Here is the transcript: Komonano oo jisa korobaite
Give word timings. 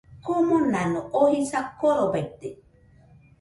Komonano 0.25 0.99
oo 1.19 1.27
jisa 1.35 1.59
korobaite 1.79 2.49